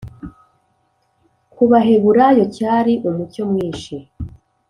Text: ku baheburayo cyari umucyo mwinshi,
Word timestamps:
ku 1.53 1.63
baheburayo 1.71 2.43
cyari 2.55 2.93
umucyo 3.07 3.43
mwinshi, 3.51 3.95